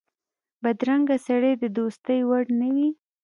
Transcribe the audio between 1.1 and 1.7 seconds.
سړی د